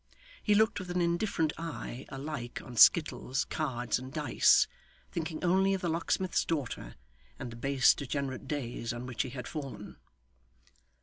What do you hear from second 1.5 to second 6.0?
eye, alike on skittles, cards, and dice, thinking only of the